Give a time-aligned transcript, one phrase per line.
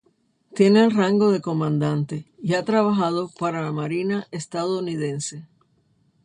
[0.55, 5.47] Tiene el rango de comandante, y ha trabajado para la Marina Estadounidense.